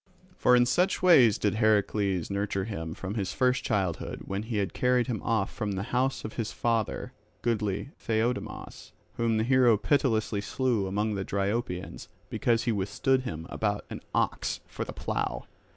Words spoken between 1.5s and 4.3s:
Heracles nurture him from his first childhood